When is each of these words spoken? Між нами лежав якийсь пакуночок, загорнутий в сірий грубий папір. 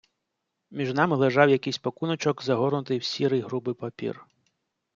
Між 0.71 0.93
нами 0.93 1.15
лежав 1.17 1.49
якийсь 1.49 1.77
пакуночок, 1.77 2.43
загорнутий 2.43 2.97
в 2.97 3.03
сірий 3.03 3.41
грубий 3.41 3.75
папір. 3.75 4.25